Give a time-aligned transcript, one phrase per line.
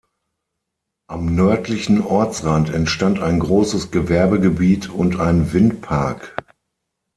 [1.07, 6.35] Am nördlichen Ortsrand entstand ein großes Gewerbegebiet und ein Windpark.